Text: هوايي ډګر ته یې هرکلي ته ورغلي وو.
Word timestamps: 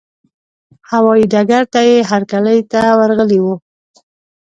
هوايي 0.89 1.25
ډګر 1.33 1.63
ته 1.73 1.79
یې 1.89 1.97
هرکلي 2.09 2.59
ته 2.71 2.79
ورغلي 2.99 3.39
وو. 3.41 3.55